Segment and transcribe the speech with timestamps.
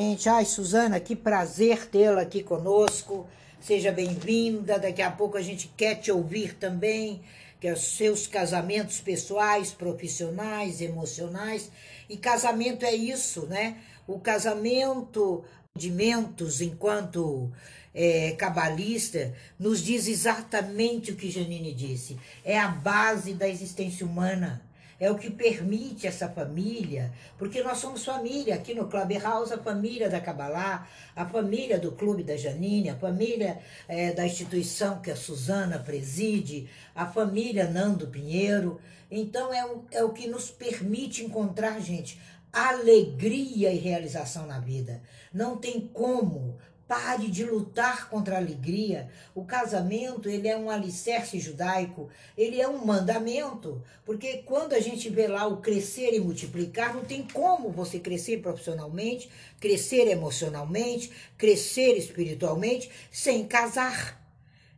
[0.00, 3.28] Gente, ai, Suzana, que prazer tê-la aqui conosco.
[3.60, 4.78] Seja bem-vinda.
[4.78, 7.20] Daqui a pouco a gente quer te ouvir também,
[7.60, 11.70] que é os seus casamentos pessoais, profissionais, emocionais.
[12.08, 13.76] E casamento é isso, né?
[14.06, 15.44] O casamento
[15.76, 17.52] de mentos, enquanto
[17.94, 22.18] é, cabalista, nos diz exatamente o que Janine disse.
[22.42, 24.62] É a base da existência humana
[25.00, 30.10] é o que permite essa família, porque nós somos família aqui no Clubhouse, a família
[30.10, 30.86] da Cabalá,
[31.16, 33.58] a família do Clube da Janine, a família
[33.88, 38.78] é, da instituição que a Suzana preside, a família Nando Pinheiro.
[39.10, 42.20] Então é o, é o que nos permite encontrar, gente,
[42.52, 45.00] alegria e realização na vida.
[45.32, 46.58] Não tem como
[46.90, 49.08] Pare de lutar contra a alegria.
[49.32, 55.08] O casamento, ele é um alicerce judaico, ele é um mandamento, porque quando a gente
[55.08, 59.30] vê lá o crescer e multiplicar, não tem como você crescer profissionalmente,
[59.60, 64.19] crescer emocionalmente, crescer espiritualmente sem casar.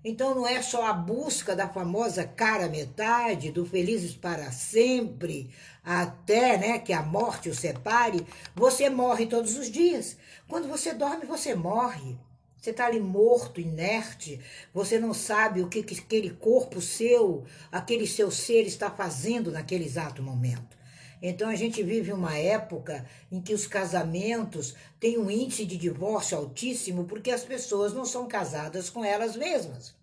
[0.05, 5.50] Então não é só a busca da famosa cara metade, do felizes para sempre,
[5.84, 10.17] até né, que a morte o separe, você morre todos os dias.
[10.48, 12.19] Quando você dorme, você morre.
[12.61, 14.39] Você está ali morto, inerte,
[14.73, 19.84] você não sabe o que, que aquele corpo seu, aquele seu ser está fazendo naquele
[19.84, 20.77] exato momento.
[21.22, 26.36] Então a gente vive uma época em que os casamentos têm um índice de divórcio
[26.36, 29.94] altíssimo porque as pessoas não são casadas com elas mesmas.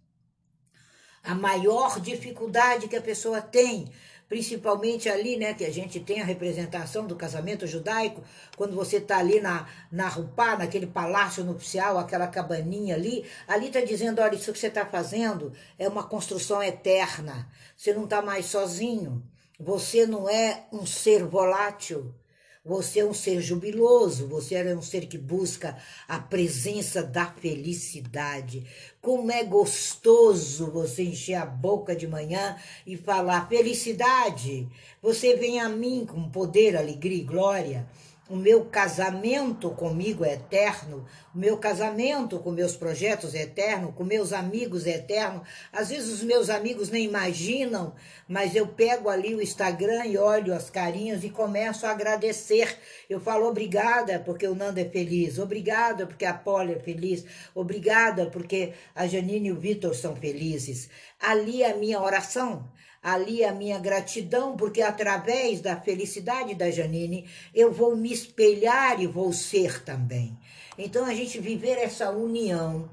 [1.22, 3.92] A maior dificuldade que a pessoa tem
[4.30, 8.24] principalmente ali, né, que a gente tem a representação do casamento judaico,
[8.56, 13.82] quando você está ali na, na Rupá, naquele palácio nupcial, aquela cabaninha ali, ali está
[13.82, 18.46] dizendo, olha, isso que você está fazendo é uma construção eterna, você não está mais
[18.46, 19.24] sozinho,
[19.60, 22.14] você não é um ser volátil,
[22.64, 28.66] você é um ser jubiloso, você é um ser que busca a presença da felicidade.
[29.02, 34.68] Como é gostoso você encher a boca de manhã e falar felicidade.
[35.02, 37.88] Você vem a mim com poder, alegria e glória
[38.30, 41.04] o meu casamento comigo é eterno,
[41.34, 45.42] o meu casamento com meus projetos é eterno, com meus amigos é eterno.
[45.74, 47.96] Às vezes os meus amigos nem imaginam,
[48.28, 52.78] mas eu pego ali o Instagram e olho as carinhas e começo a agradecer.
[53.10, 57.26] Eu falo obrigada porque o Nando é feliz, obrigada porque a Polly é feliz,
[57.56, 60.88] obrigada porque a Janine e o Vitor são felizes.
[61.20, 62.70] Ali é a minha oração
[63.02, 69.08] ali a minha gratidão, porque através da felicidade da Janine eu vou me espelhar e
[69.08, 70.38] vou ser também.
[70.78, 72.90] Então a gente viver essa união,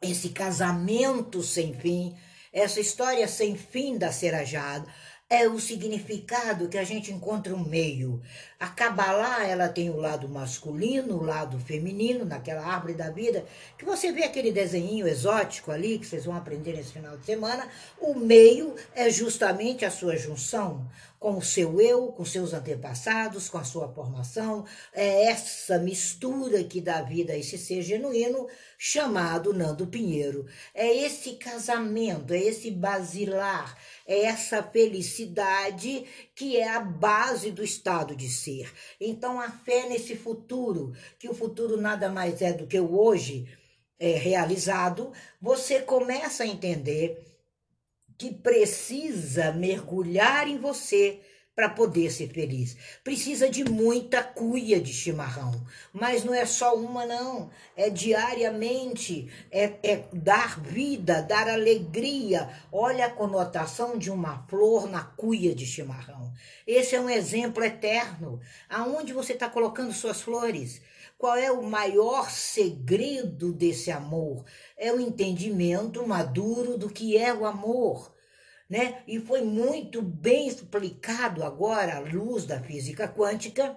[0.00, 2.14] esse casamento sem fim,
[2.52, 4.86] essa história sem fim da Serajada,
[5.28, 8.20] é o significado que a gente encontra um meio.
[8.60, 13.42] A Kabbalah, ela tem o lado masculino, o lado feminino, naquela árvore da vida,
[13.78, 17.66] que você vê aquele desenho exótico ali, que vocês vão aprender nesse final de semana,
[17.98, 20.86] o meio é justamente a sua junção
[21.20, 26.80] com o seu eu, com seus antepassados, com a sua formação, é essa mistura que
[26.80, 30.46] dá vida a esse ser genuíno chamado Nando Pinheiro.
[30.74, 33.76] É esse casamento, é esse basilar,
[34.06, 36.06] é essa felicidade
[36.40, 38.72] que é a base do estado de ser.
[38.98, 43.46] Então, a fé nesse futuro, que o futuro nada mais é do que o hoje
[43.98, 47.22] é, realizado, você começa a entender
[48.16, 51.20] que precisa mergulhar em você
[51.60, 52.74] para poder ser feliz.
[53.04, 55.52] Precisa de muita cuia de chimarrão,
[55.92, 57.50] mas não é só uma, não.
[57.76, 62.48] É diariamente, é, é dar vida, dar alegria.
[62.72, 66.32] Olha a conotação de uma flor na cuia de chimarrão.
[66.66, 68.40] Esse é um exemplo eterno.
[68.66, 70.80] Aonde você está colocando suas flores?
[71.18, 74.46] Qual é o maior segredo desse amor?
[74.78, 78.18] É o entendimento maduro do que é o amor
[78.70, 79.02] né?
[79.08, 83.76] E foi muito bem explicado agora à luz da física quântica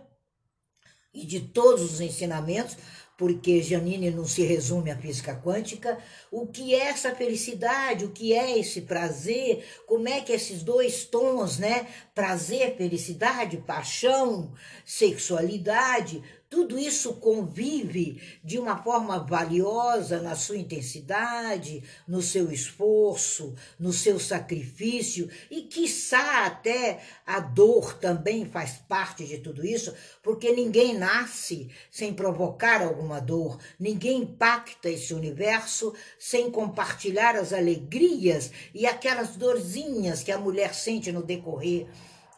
[1.12, 2.78] e de todos os ensinamentos,
[3.18, 5.98] porque Janine não se resume à física quântica,
[6.32, 11.06] o que é essa felicidade, o que é esse prazer, como é que esses dois
[11.06, 11.88] tons, né?
[12.14, 14.54] Prazer, felicidade, paixão,
[14.84, 16.24] sexualidade,
[16.54, 24.20] tudo isso convive de uma forma valiosa na sua intensidade, no seu esforço, no seu
[24.20, 31.72] sacrifício e, quiçá, até a dor também faz parte de tudo isso, porque ninguém nasce
[31.90, 40.22] sem provocar alguma dor, ninguém impacta esse universo sem compartilhar as alegrias e aquelas dorzinhas
[40.22, 41.88] que a mulher sente no decorrer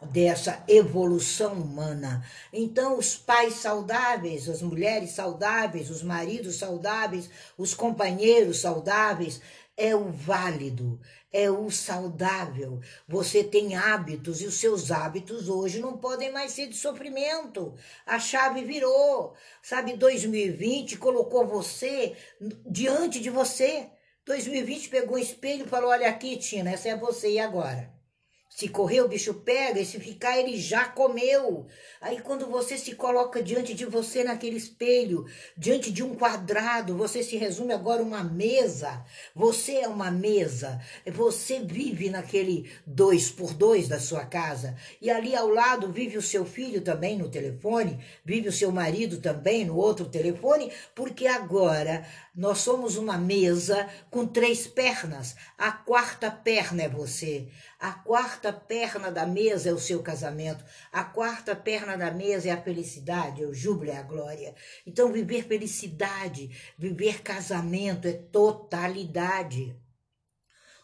[0.02, 2.24] dessa evolução humana.
[2.52, 9.40] Então, os pais saudáveis, as mulheres saudáveis, os maridos saudáveis, os companheiros saudáveis,
[9.76, 10.98] é o válido,
[11.30, 12.80] é o saudável.
[13.06, 17.74] Você tem hábitos e os seus hábitos hoje não podem mais ser de sofrimento.
[18.06, 19.34] A chave virou.
[19.62, 22.16] Sabe, 2020 colocou você
[22.66, 23.90] diante de você.
[24.24, 27.95] 2020 pegou um espelho e falou: Olha aqui, Tina, essa é você e agora?
[28.56, 31.66] Se correr, o bicho pega, e se ficar, ele já comeu.
[32.00, 37.22] Aí, quando você se coloca diante de você naquele espelho, diante de um quadrado, você
[37.22, 39.04] se resume agora uma mesa.
[39.34, 40.80] Você é uma mesa.
[41.04, 44.74] Você vive naquele dois por dois da sua casa.
[45.02, 49.20] E ali ao lado vive o seu filho também no telefone, vive o seu marido
[49.20, 55.36] também no outro telefone, porque agora nós somos uma mesa com três pernas.
[55.58, 57.48] A quarta perna é você.
[57.78, 60.64] A quarta perna da mesa é o seu casamento.
[60.90, 64.54] A quarta perna da mesa é a felicidade, o júbilo, é a glória.
[64.86, 69.76] Então, viver felicidade, viver casamento é totalidade.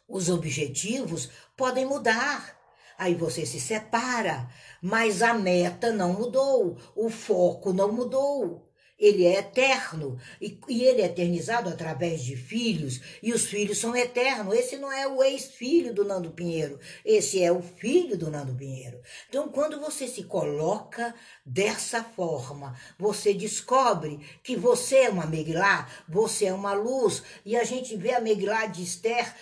[0.07, 2.61] Os objetivos podem mudar.
[2.99, 4.49] Aí você se separa,
[4.81, 8.72] mas a meta não mudou, o foco não mudou
[9.03, 13.97] ele é eterno e, e, ele é eternizado através de filhos e os filhos são
[13.97, 14.55] eternos.
[14.55, 19.01] Esse não é o ex-filho do Nando Pinheiro, esse é o filho do Nando Pinheiro.
[19.29, 21.13] Então, quando você se coloca
[21.45, 27.65] dessa forma, você descobre que você é uma Meglá, você é uma luz e a
[27.65, 29.35] gente vê a Meglá de Esther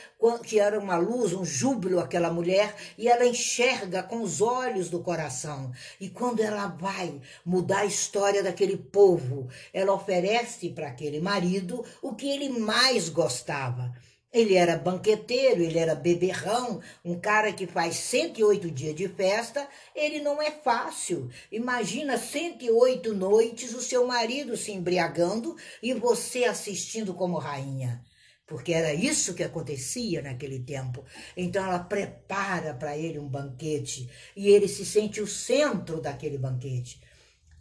[0.45, 5.01] que era uma luz, um júbilo aquela mulher, e ela enxerga com os olhos do
[5.01, 5.73] coração.
[5.99, 12.15] E quando ela vai mudar a história daquele povo, ela oferece para aquele marido o
[12.15, 13.93] que ele mais gostava.
[14.33, 20.21] Ele era banqueteiro, ele era beberrão, um cara que faz 108 dias de festa, ele
[20.21, 21.29] não é fácil.
[21.51, 28.01] Imagina 108 noites o seu marido se embriagando e você assistindo como rainha
[28.50, 31.05] porque era isso que acontecia naquele tempo.
[31.37, 37.00] Então ela prepara para ele um banquete e ele se sente o centro daquele banquete.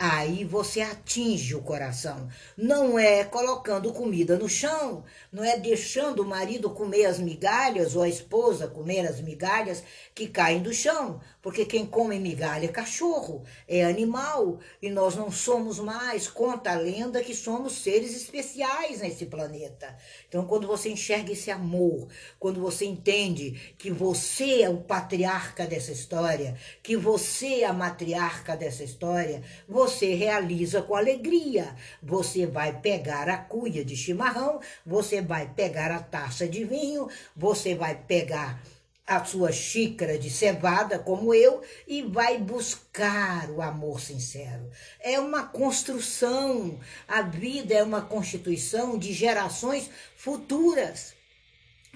[0.02, 2.30] Aí você atinge o coração.
[2.56, 8.04] Não é colocando comida no chão, não é deixando o marido comer as migalhas ou
[8.04, 9.84] a esposa comer as migalhas
[10.16, 15.30] que caem do chão, porque quem come migalha é cachorro, é animal, e nós não
[15.30, 19.98] somos mais, conta a lenda, que somos seres especiais nesse planeta.
[20.30, 22.08] Então, quando você enxerga esse amor,
[22.40, 28.56] quando você entende que você é o patriarca dessa história, que você é a matriarca
[28.56, 31.76] dessa história, você você realiza com alegria.
[32.02, 37.74] Você vai pegar a cuia de chimarrão, você vai pegar a taça de vinho, você
[37.74, 38.62] vai pegar
[39.06, 44.70] a sua xícara de cevada, como eu, e vai buscar o amor sincero.
[45.00, 51.16] É uma construção, a vida é uma constituição de gerações futuras.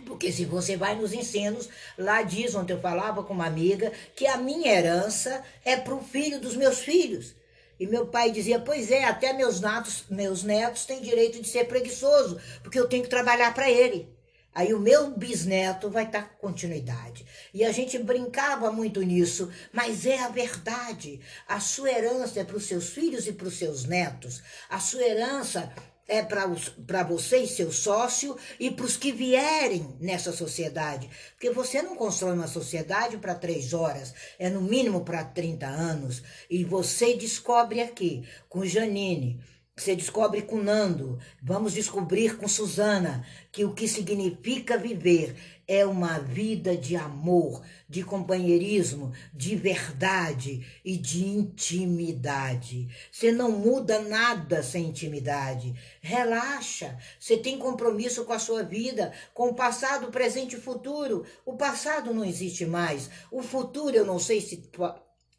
[0.08, 4.26] Porque se você vai nos ensinos, lá diz, ontem eu falava com uma amiga, que
[4.26, 7.36] a minha herança é para o filho dos meus filhos.
[7.84, 11.66] E meu pai dizia: Pois é, até meus netos, meus netos têm direito de ser
[11.66, 14.08] preguiçoso, porque eu tenho que trabalhar para ele.
[14.56, 17.26] Aí o meu bisneto vai estar com continuidade.
[17.54, 21.20] E a gente brincava muito nisso, mas é a verdade.
[21.46, 24.42] A sua herança é para os seus filhos e para os seus netos.
[24.70, 25.74] A sua herança
[26.08, 31.10] é para você e seu sócio e para os que vierem nessa sociedade.
[31.34, 36.22] Porque você não constrói uma sociedade para três horas, é no mínimo para 30 anos.
[36.50, 39.40] E você descobre aqui, com Janine,
[39.76, 45.36] você descobre com Nando, vamos descobrir com Suzana, que o que significa viver
[45.68, 52.88] é uma vida de amor, de companheirismo, de verdade e de intimidade.
[53.12, 55.74] Você não muda nada sem intimidade.
[56.02, 61.26] Relaxa, você tem compromisso com a sua vida, com o passado, presente e futuro.
[61.46, 63.10] O passado não existe mais.
[63.32, 64.58] O futuro, eu não sei se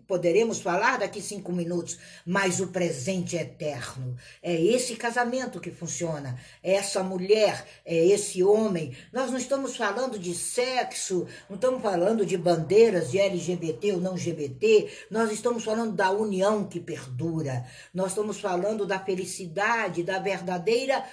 [0.07, 4.17] Poderemos falar daqui cinco minutos, mas o presente é eterno.
[4.43, 8.97] É esse casamento que funciona, é essa mulher, é esse homem.
[9.13, 14.13] Nós não estamos falando de sexo, não estamos falando de bandeiras de LGBT ou não
[14.13, 17.65] LGBT, nós estamos falando da união que perdura.
[17.93, 21.05] Nós estamos falando da felicidade, da verdadeira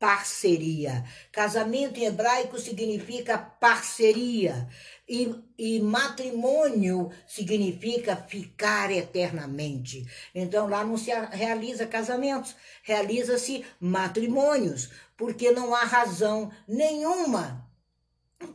[0.00, 1.04] parceria.
[1.30, 4.66] Casamento em hebraico significa parceria.
[5.12, 10.06] E, e, matrimônio significa ficar eternamente.
[10.32, 17.68] Então lá não se realiza casamentos, realiza-se matrimônios, porque não há razão nenhuma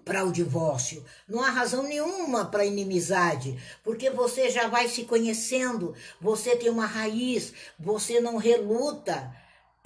[0.05, 1.03] para o divórcio.
[1.27, 6.85] Não há razão nenhuma para inimizade, porque você já vai se conhecendo, você tem uma
[6.85, 9.35] raiz, você não reluta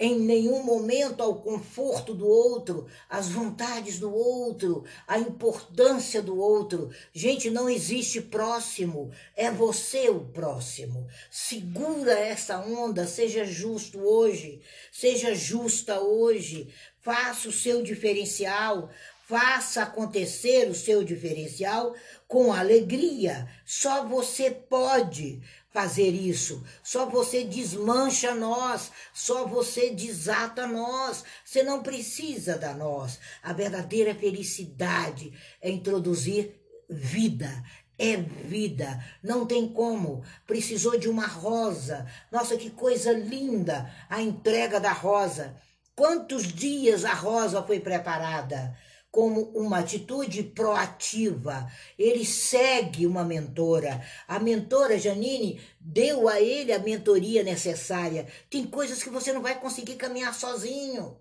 [0.00, 6.90] em nenhum momento ao conforto do outro, às vontades do outro, à importância do outro.
[7.12, 11.06] Gente, não existe próximo, é você o próximo.
[11.30, 18.88] Segura essa onda, seja justo hoje, seja justa hoje, faça o seu diferencial,
[19.28, 21.94] faça acontecer o seu diferencial
[22.26, 23.46] com alegria.
[23.66, 25.42] Só você pode
[25.72, 26.62] fazer isso.
[26.82, 31.24] Só você desmancha nós, só você desata nós.
[31.44, 33.18] Você não precisa da nós.
[33.42, 37.62] A verdadeira felicidade é introduzir vida.
[38.02, 40.24] É vida, não tem como.
[40.46, 42.06] Precisou de uma rosa.
[42.32, 45.54] Nossa, que coisa linda a entrega da rosa.
[45.94, 48.74] Quantos dias a rosa foi preparada?
[49.10, 51.70] Como uma atitude proativa.
[51.98, 54.00] Ele segue uma mentora.
[54.28, 58.26] A mentora Janine deu a ele a mentoria necessária.
[58.48, 61.16] Tem coisas que você não vai conseguir caminhar sozinho.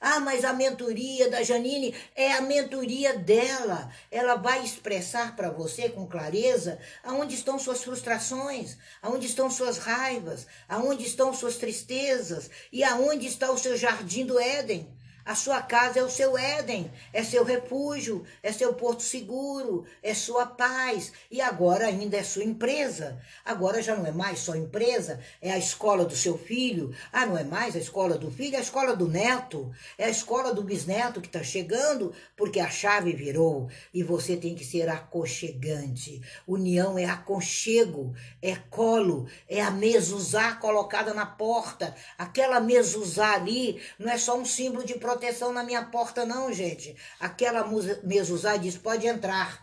[0.00, 3.90] Ah, mas a mentoria da Janine é a mentoria dela.
[4.10, 10.46] Ela vai expressar para você com clareza aonde estão suas frustrações, aonde estão suas raivas,
[10.68, 14.94] aonde estão suas tristezas e aonde está o seu jardim do Éden.
[15.26, 20.12] A sua casa é o seu Éden, é seu refúgio, é seu porto seguro, é
[20.12, 23.18] sua paz e agora ainda é sua empresa.
[23.42, 26.94] Agora já não é mais só empresa, é a escola do seu filho.
[27.10, 30.10] Ah, não é mais a escola do filho, é a escola do neto, é a
[30.10, 34.90] escola do bisneto que está chegando porque a chave virou e você tem que ser
[34.90, 36.20] aconchegante.
[36.46, 41.94] União é aconchego, é colo, é a mezuzá colocada na porta.
[42.18, 46.52] Aquela mezuzá ali não é só um símbolo de proteção proteção na minha porta, não,
[46.52, 46.96] gente.
[47.20, 47.64] Aquela
[48.02, 49.62] mezuzá diz: pode entrar.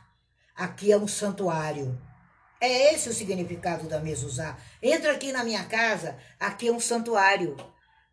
[0.55, 1.99] Aqui é um santuário.
[2.59, 4.57] É esse o significado da mezuzá.
[4.81, 7.57] Entra aqui na minha casa, aqui é um santuário.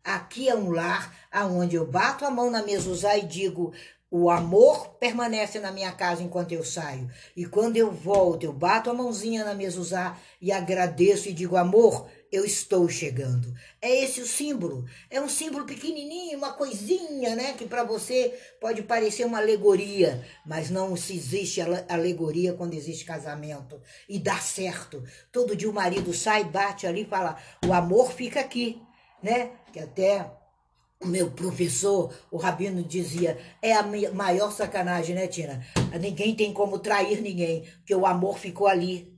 [0.03, 3.73] Aqui é um lar aonde eu bato a mão na mezuzá e digo:
[4.11, 7.09] o amor permanece na minha casa enquanto eu saio.
[7.35, 12.09] E quando eu volto, eu bato a mãozinha na mezuzá e agradeço e digo: amor,
[12.31, 13.53] eu estou chegando.
[13.79, 14.85] É esse o símbolo.
[15.11, 17.53] É um símbolo pequenininho, uma coisinha, né?
[17.53, 23.79] Que para você pode parecer uma alegoria, mas não se existe alegoria quando existe casamento.
[24.07, 25.03] E dá certo.
[25.31, 28.81] Todo dia o marido sai, bate ali e fala: o amor fica aqui,
[29.21, 29.51] né?
[29.71, 30.38] Que até
[31.01, 35.65] o meu professor, o Rabino, dizia: é a maior sacanagem, né, Tina?
[35.99, 39.17] Ninguém tem como trair ninguém, porque o amor ficou ali.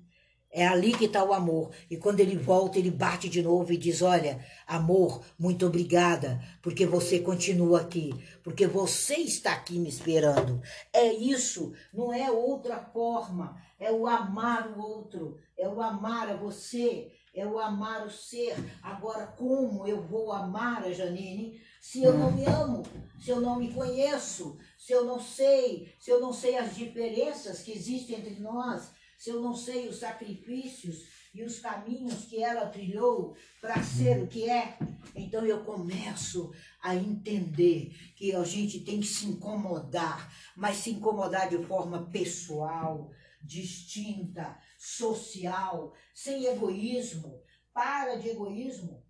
[0.53, 1.71] É ali que está o amor.
[1.89, 6.85] E quando ele volta, ele bate de novo e diz: Olha, amor, muito obrigada, porque
[6.85, 10.61] você continua aqui, porque você está aqui me esperando.
[10.91, 13.55] É isso, não é outra forma.
[13.79, 18.53] É o amar o outro, é o amar a você, é o amar o ser.
[18.83, 22.83] Agora, como eu vou amar a Janine se eu não me amo,
[23.19, 27.61] se eu não me conheço, se eu não sei, se eu não sei as diferenças
[27.61, 28.91] que existem entre nós?
[29.21, 34.27] se eu não sei os sacrifícios e os caminhos que ela trilhou para ser o
[34.27, 34.79] que é,
[35.15, 41.49] então eu começo a entender que a gente tem que se incomodar, mas se incomodar
[41.49, 43.11] de forma pessoal,
[43.43, 47.43] distinta, social, sem egoísmo.
[47.71, 49.05] Para de egoísmo,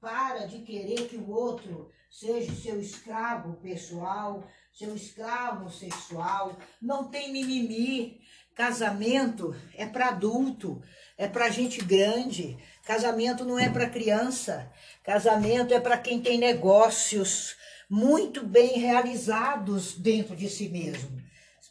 [0.00, 6.56] para de querer que o outro seja seu escravo pessoal, seu escravo sexual.
[6.80, 8.20] Não tem mimimi,
[8.56, 10.82] Casamento é para adulto,
[11.18, 12.56] é para gente grande.
[12.86, 14.72] Casamento não é para criança.
[15.04, 17.54] Casamento é para quem tem negócios
[17.88, 21.22] muito bem realizados dentro de si mesmo.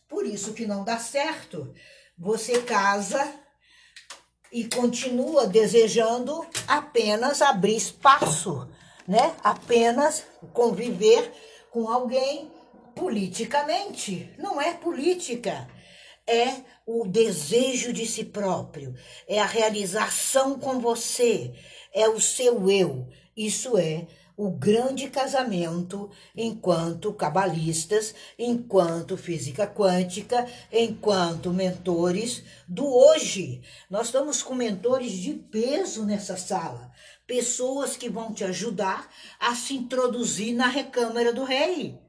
[0.08, 1.74] Por isso que não dá certo.
[2.16, 3.34] Você casa
[4.52, 8.70] e continua desejando apenas abrir espaço,
[9.08, 9.36] né?
[9.44, 11.32] Apenas conviver
[11.72, 12.52] com alguém
[12.96, 14.34] politicamente.
[14.38, 15.68] Não é política
[16.28, 18.96] é o desejo de si próprio,
[19.28, 21.54] é a realização com você,
[21.94, 23.08] é o seu eu.
[23.38, 24.08] Isso é
[24.38, 33.62] o grande casamento enquanto cabalistas, enquanto física quântica, enquanto mentores do hoje.
[33.90, 36.92] Nós estamos com mentores de peso nessa sala,
[37.28, 42.00] pessoas que vão te ajudar a se introduzir na recâmara do rei.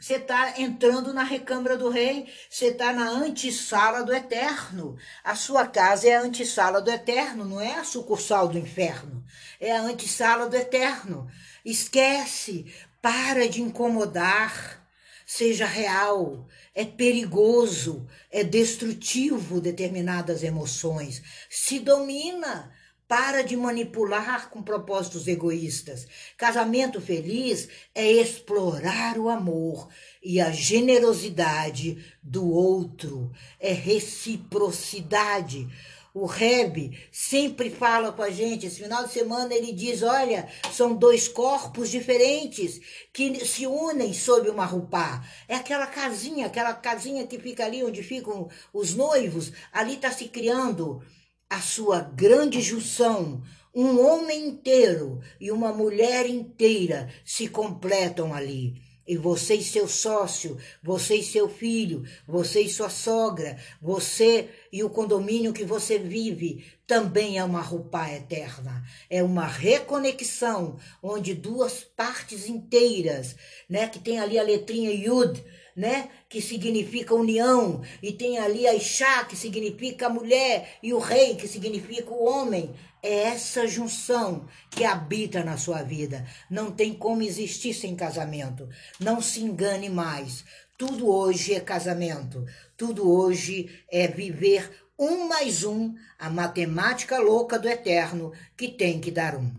[0.00, 4.96] Você está entrando na recâmara do rei, você está na antessala do eterno.
[5.22, 9.22] A sua casa é a antessala do eterno, não é a sucursal do inferno.
[9.60, 11.30] É a antessala do eterno.
[11.62, 14.80] Esquece, para de incomodar.
[15.26, 16.48] seja real.
[16.74, 21.22] É perigoso, é destrutivo determinadas emoções.
[21.50, 22.72] Se domina,
[23.10, 26.06] para de manipular com propósitos egoístas.
[26.36, 29.88] Casamento feliz é explorar o amor
[30.22, 35.66] e a generosidade do outro, é reciprocidade.
[36.14, 38.66] O Reb sempre fala com a gente.
[38.66, 42.80] Esse final de semana ele diz: olha, são dois corpos diferentes
[43.12, 45.24] que se unem sob uma roupa.
[45.48, 49.52] É aquela casinha, aquela casinha que fica ali onde ficam os noivos.
[49.72, 51.02] Ali está se criando
[51.50, 53.42] a sua grande junção.
[53.74, 58.80] Um homem inteiro e uma mulher inteira se completam ali.
[59.06, 64.84] E você e seu sócio, você e seu filho, você e sua sogra, você e
[64.84, 68.84] o condomínio que você vive, também é uma roupa eterna.
[69.08, 73.34] É uma reconexão onde duas partes inteiras,
[73.68, 75.42] né, que tem ali a letrinha Yud,
[75.80, 80.98] né, que significa união, e tem ali a Ixá, que significa a mulher, e o
[80.98, 82.70] rei, que significa o homem.
[83.02, 86.26] É essa junção que habita na sua vida.
[86.50, 88.68] Não tem como existir sem casamento.
[89.00, 90.44] Não se engane mais.
[90.76, 92.44] Tudo hoje é casamento.
[92.76, 99.10] Tudo hoje é viver um mais um, a matemática louca do eterno, que tem que
[99.10, 99.50] dar um.